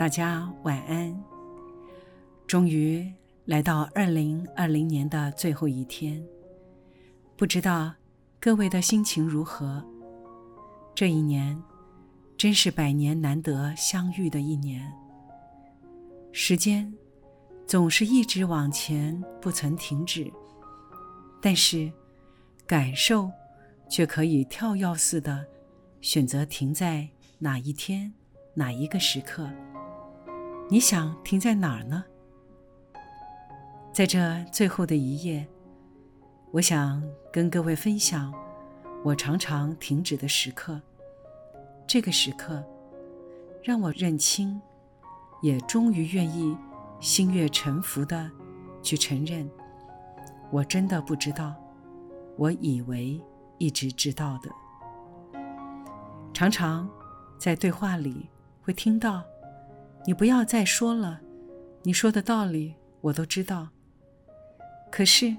[0.00, 1.14] 大家晚安。
[2.46, 3.06] 终于
[3.44, 6.26] 来到二零二零年的最后一天，
[7.36, 7.92] 不知道
[8.40, 9.84] 各位的心情如何？
[10.94, 11.62] 这一年
[12.38, 14.90] 真是百年难得相遇的一年。
[16.32, 16.90] 时间
[17.66, 20.32] 总是一直往前，不曾停止，
[21.42, 21.92] 但是
[22.66, 23.30] 感受
[23.90, 25.44] 却可以跳跃似的
[26.00, 27.06] 选择停在
[27.38, 28.10] 哪一天、
[28.54, 29.46] 哪一个时刻。
[30.72, 32.04] 你想停在哪儿呢？
[33.92, 35.44] 在这最后的一页，
[36.52, 38.32] 我想跟各位分享
[39.02, 40.80] 我常常停止的时刻。
[41.88, 42.64] 这个时刻，
[43.64, 44.62] 让我认清，
[45.42, 46.56] 也终于愿意
[47.00, 48.30] 心悦诚服的
[48.80, 49.50] 去承认，
[50.52, 51.52] 我真的不知道，
[52.36, 53.20] 我以为
[53.58, 54.48] 一直知道的。
[56.32, 56.88] 常常
[57.38, 58.28] 在对话里
[58.62, 59.24] 会听到。
[60.06, 61.20] 你不要再说了，
[61.82, 63.68] 你说的道理我都知道。
[64.90, 65.36] 可是，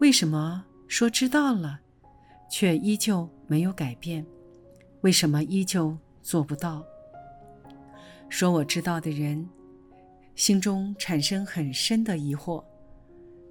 [0.00, 1.80] 为什么说知道了，
[2.48, 4.24] 却依旧没有改变？
[5.00, 6.84] 为什么依旧做不到？
[8.28, 9.46] 说我知道的人，
[10.36, 12.64] 心中产生很深的疑惑，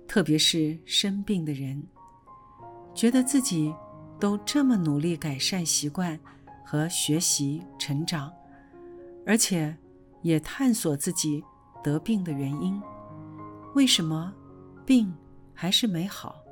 [0.08, 1.84] 特别是生病的人，
[2.94, 3.74] 觉得自己
[4.20, 6.18] 都这么努力改善习惯
[6.66, 8.34] 和学习成长，
[9.26, 9.76] 而且。
[10.26, 11.44] 也探索自己
[11.84, 12.82] 得病的原因，
[13.76, 14.34] 为什么
[14.84, 15.14] 病
[15.54, 16.44] 还是没好？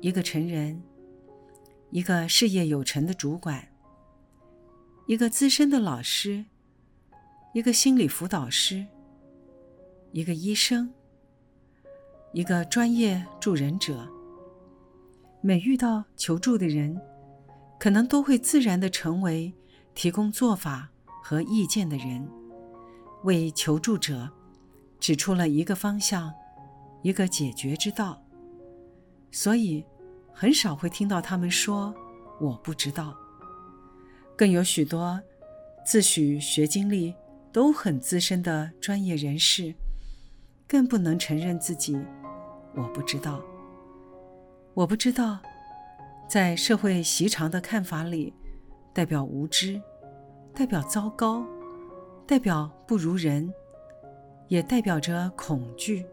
[0.00, 0.82] 一个成人，
[1.90, 3.64] 一个事业有成的主管，
[5.06, 6.44] 一个资深的老师，
[7.54, 8.84] 一个心理辅导师，
[10.10, 10.92] 一个医生，
[12.32, 14.04] 一个专业助人者，
[15.40, 17.00] 每遇到求助的人，
[17.78, 19.54] 可能都会自然的成为
[19.94, 20.90] 提供做法。
[21.28, 22.26] 和意见的人，
[23.24, 24.26] 为求助者
[24.98, 26.32] 指出了一个方向，
[27.02, 28.18] 一个解决之道。
[29.30, 29.84] 所以，
[30.32, 31.94] 很少会听到他们说
[32.40, 33.14] “我不知道”。
[34.38, 35.20] 更有许多
[35.84, 37.14] 自诩学经历
[37.52, 39.74] 都很资深的专业人士，
[40.66, 41.94] 更不能承认自己
[42.74, 43.42] “我不知道”。
[44.72, 45.40] 我不知道，
[46.26, 48.32] 在社会习常的看法里，
[48.94, 49.78] 代表无知。
[50.58, 51.46] 代表糟糕，
[52.26, 53.54] 代表不如人，
[54.48, 56.04] 也代表着恐惧。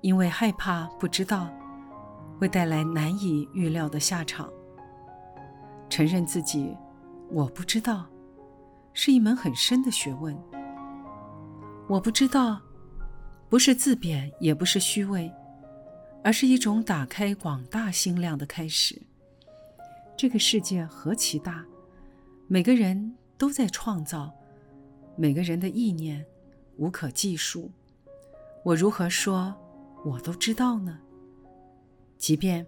[0.00, 1.46] 因为害怕不知道，
[2.38, 4.50] 会带来难以预料的下场。
[5.90, 6.74] 承认自己
[7.28, 8.06] 我不知道，
[8.94, 10.34] 是一门很深的学问。
[11.86, 12.58] 我不知道，
[13.50, 15.30] 不是自贬，也不是虚伪，
[16.24, 19.02] 而是一种打开广大心量的开始。
[20.16, 21.62] 这个世界何其大！
[22.50, 24.34] 每个人都在创造，
[25.16, 26.26] 每个人的意念
[26.76, 27.70] 无可计数。
[28.64, 29.54] 我如何说，
[30.04, 30.98] 我都知道呢？
[32.18, 32.66] 即便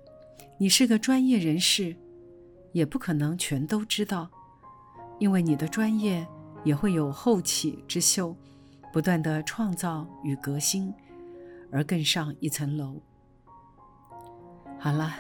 [0.57, 1.97] 你是个专业人士，
[2.73, 4.31] 也不可能全都知道，
[5.19, 6.25] 因为你的专业
[6.63, 8.37] 也会有后起之秀，
[8.93, 10.95] 不断的创造与革新，
[11.73, 13.03] 而更上一层楼。
[14.79, 15.15] 好了，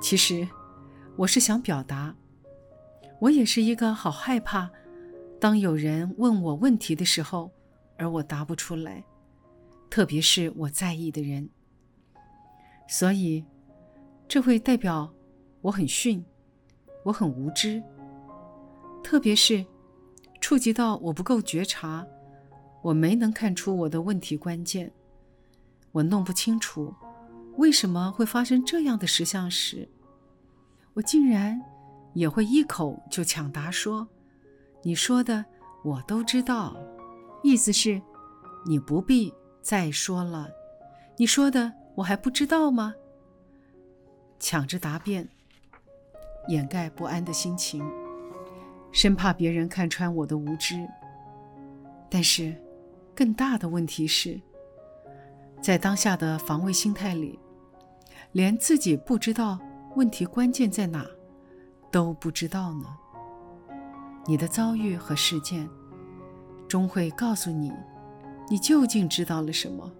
[0.00, 0.46] 其实
[1.16, 2.16] 我是想表达。
[3.20, 4.70] 我也是一个好害怕，
[5.40, 7.50] 当有人问我问题的时候，
[7.96, 9.02] 而我答不出来，
[9.88, 11.48] 特别是我在意的人。
[12.86, 13.44] 所以，
[14.28, 15.10] 这会代表
[15.62, 16.22] 我很逊，
[17.04, 17.82] 我很无知。
[19.02, 19.64] 特别是
[20.42, 22.06] 触及到我不够觉察，
[22.82, 24.92] 我没能看出我的问题关键，
[25.92, 26.94] 我弄不清楚
[27.56, 29.88] 为什么会发生这样的实相时，
[30.92, 31.60] 我竟然。
[32.12, 34.08] 也会一口就抢答说
[34.82, 35.44] ：“你说的
[35.84, 36.76] 我都知道，
[37.42, 38.00] 意思是，
[38.64, 40.48] 你不必再说了。
[41.16, 42.94] 你说的我还不知道吗？”
[44.40, 45.28] 抢着答辩，
[46.48, 47.84] 掩盖不安的心情，
[48.90, 50.88] 生怕别人看穿我的无知。
[52.08, 52.54] 但是，
[53.14, 54.40] 更大的问题是，
[55.60, 57.38] 在当下的防卫心态里，
[58.32, 59.58] 连自己不知道
[59.94, 61.06] 问题关键在哪。
[61.92, 62.86] 都不知道呢。
[64.30, 65.68] 你的遭遇和事件，
[66.68, 67.72] 终会告诉你，
[68.48, 69.90] 你究竟知道了什么。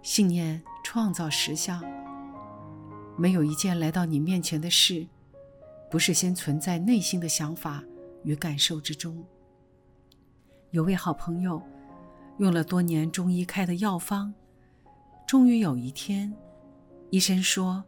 [0.00, 1.82] 信念创造实相。
[3.16, 5.04] 没有一件来到你面前的事，
[5.90, 7.82] 不是先存在内心的想法
[8.22, 9.20] 与感受之中。
[10.70, 11.60] 有位好朋友，
[12.38, 14.32] 用了多年中医开的药方，
[15.26, 16.32] 终于有一天，
[17.10, 17.82] 医生说：“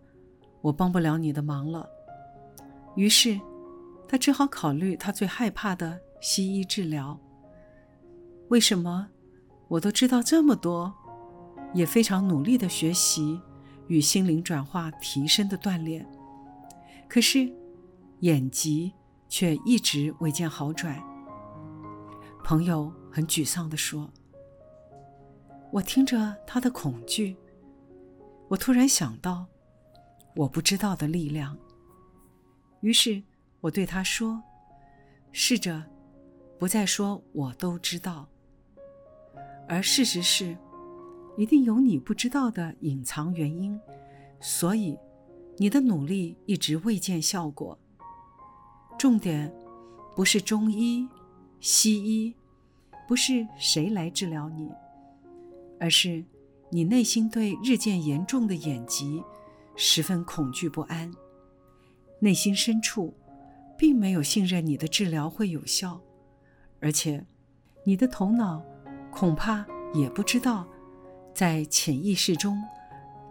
[0.62, 1.88] 我帮不了你的忙了。”
[2.96, 3.38] 于是，
[4.08, 7.20] 他只好考虑他最害怕的西医治疗。
[8.49, 9.08] 为什么？
[9.69, 10.93] 我都知道这么多，
[11.75, 13.40] 也非常努力的学习。
[13.88, 16.06] 与心灵转化提升的锻炼，
[17.08, 17.50] 可是
[18.20, 18.93] 眼疾
[19.31, 21.02] 却一直未见好转。
[22.44, 24.10] 朋友很沮丧地说
[25.72, 27.34] ：“我听着他的恐惧，
[28.49, 29.46] 我突然想到
[30.37, 31.56] 我不知道的力量。
[32.82, 33.22] 于是
[33.60, 34.43] 我对他说
[35.32, 35.84] ：‘试着
[36.58, 38.28] 不再说我都知道，
[39.69, 40.56] 而事实是。’”
[41.38, 43.81] 一定有你不知道的隐藏原因，
[44.40, 44.99] 所以
[45.56, 47.78] 你的努力一直未见效果。
[48.99, 49.55] 重点
[50.16, 51.08] 不是中医、
[51.60, 52.34] 西医，
[53.06, 54.69] 不是谁来治疗你，
[55.78, 56.25] 而是
[56.70, 59.22] 你内心对日渐严重的眼疾
[59.76, 61.08] 十分恐惧不安，
[62.19, 63.14] 内心深处
[63.79, 66.01] 并没有信任你的治疗会有效，
[66.81, 67.25] 而且
[67.85, 68.61] 你的头脑
[69.11, 69.65] 恐怕
[69.95, 70.67] 也不知道。
[71.33, 72.61] 在潜意识中，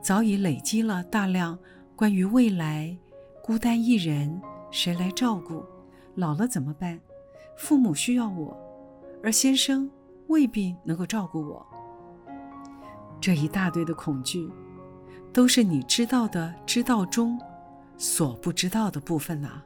[0.01, 1.59] 早已累积了大量
[1.93, 2.97] 关于未来、
[3.43, 4.41] 孤单一人、
[4.71, 5.61] 谁来照顾、
[6.15, 6.97] 老了怎么办、
[7.57, 8.57] 父母需要我，
[9.21, 9.91] 而先生
[10.27, 11.65] 未必能够照顾我。
[13.19, 14.49] 这一大堆的恐惧，
[15.33, 17.37] 都是你知道的知道中
[17.97, 19.61] 所不知道的部分呐。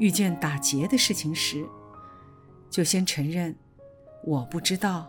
[0.00, 1.68] 遇见打劫的事情时，
[2.70, 3.54] 就先承认
[4.24, 5.06] 我不知道，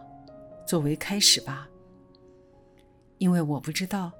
[0.68, 1.70] 作为开始吧。
[3.18, 4.12] 因为我不知道，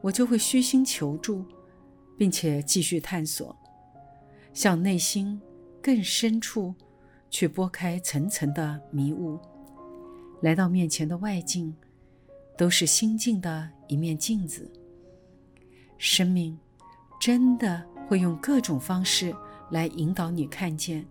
[0.00, 1.44] 我就会虚心求助，
[2.16, 3.54] 并且继续探索，
[4.54, 5.42] 向内心
[5.82, 6.72] 更深处
[7.28, 9.36] 去拨开层层的迷雾。
[10.40, 11.74] 来到面前的外境，
[12.56, 14.70] 都是心境的一面镜子。
[15.98, 16.56] 生命
[17.20, 19.34] 真的会用各种方式
[19.70, 21.06] 来引导你看见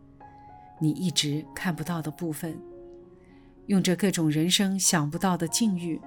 [0.80, 2.60] 你一直看不到的部分，
[3.68, 6.00] 用着各种人生想不到的境遇。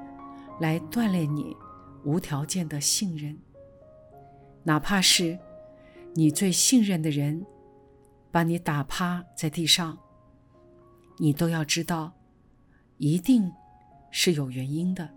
[0.61, 1.57] 来锻炼你
[2.03, 3.39] 无条件的信任，
[4.65, 5.39] 哪怕是
[6.15, 7.47] 你最信任的人
[8.33, 9.97] 把你打趴在地上，
[11.17, 12.13] 你都要知道，
[12.97, 13.53] 一定
[14.11, 15.09] 是有原因的，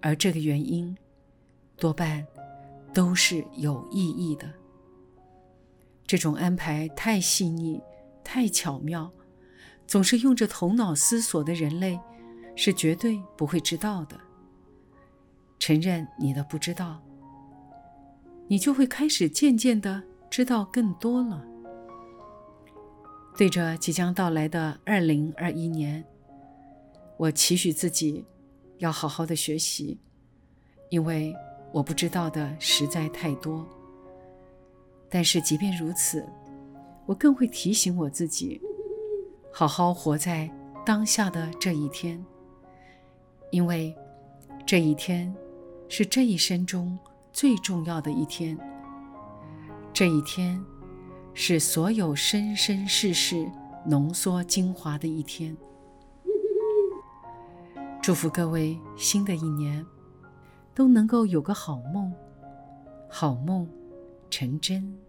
[0.00, 0.96] 而这个原因
[1.76, 2.24] 多半
[2.94, 4.48] 都是有意义的。
[6.08, 7.78] 这种安排太细腻、
[8.24, 9.12] 太巧妙，
[9.86, 12.00] 总是用着头脑思索的人类
[12.56, 14.18] 是绝对不会知道的。
[15.58, 17.02] 承认你的不知道，
[18.46, 21.44] 你就会开始渐渐的知道更多了。
[23.36, 26.02] 对着即将到来的二零二一年，
[27.18, 28.24] 我期许自己
[28.78, 30.00] 要好好的学习，
[30.88, 31.34] 因为
[31.70, 33.68] 我不知道的实在太多。
[35.10, 36.26] 但是即便如此，
[37.06, 38.60] 我更会提醒我自己，
[39.52, 40.50] 好好活在
[40.84, 42.24] 当下的这一天，
[43.50, 43.94] 因为
[44.66, 45.34] 这一天。
[45.90, 46.98] 是这一生中
[47.32, 48.58] 最重要的一天。
[49.90, 50.62] 这一天，
[51.32, 53.50] 是所有生生世世
[53.86, 55.56] 浓缩精华的一天。
[58.02, 59.82] 祝福各位，新的一年
[60.74, 62.12] 都能够有个好梦，
[63.08, 63.66] 好梦
[64.30, 65.07] 成真。